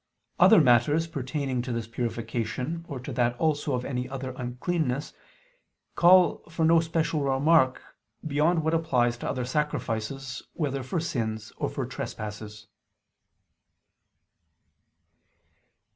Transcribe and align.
Other 0.39 0.59
matters 0.59 1.05
pertaining 1.05 1.61
to 1.61 1.71
this 1.71 1.87
purification, 1.87 2.83
or 2.87 2.99
to 3.01 3.13
that 3.13 3.37
also 3.37 3.75
of 3.75 3.85
any 3.85 4.09
other 4.09 4.33
uncleannesses, 4.33 5.13
call 5.93 6.37
for 6.49 6.65
no 6.65 6.79
special 6.79 7.21
remark, 7.21 7.83
beyond 8.25 8.63
what 8.63 8.73
applies 8.73 9.15
to 9.19 9.29
other 9.29 9.45
sacrifices, 9.45 10.41
whether 10.53 10.81
for 10.81 10.99
sins 10.99 11.53
or 11.57 11.69
for 11.69 11.85
trespasses. 11.85 12.65